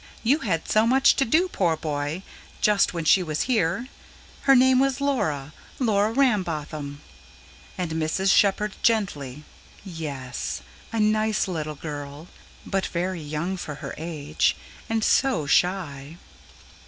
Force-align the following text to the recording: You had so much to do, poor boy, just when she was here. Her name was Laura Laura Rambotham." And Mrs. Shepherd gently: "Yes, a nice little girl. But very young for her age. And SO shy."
You 0.23 0.39
had 0.39 0.67
so 0.67 0.87
much 0.87 1.15
to 1.17 1.25
do, 1.25 1.47
poor 1.47 1.77
boy, 1.77 2.23
just 2.59 2.91
when 2.91 3.05
she 3.05 3.21
was 3.21 3.41
here. 3.43 3.87
Her 4.49 4.55
name 4.55 4.79
was 4.79 4.99
Laura 4.99 5.53
Laura 5.77 6.11
Rambotham." 6.11 7.01
And 7.77 7.91
Mrs. 7.91 8.35
Shepherd 8.35 8.73
gently: 8.81 9.43
"Yes, 9.85 10.63
a 10.91 10.99
nice 10.99 11.47
little 11.47 11.75
girl. 11.75 12.27
But 12.65 12.87
very 12.87 13.21
young 13.21 13.57
for 13.57 13.75
her 13.75 13.93
age. 13.95 14.55
And 14.89 15.03
SO 15.03 15.45
shy." 15.45 16.17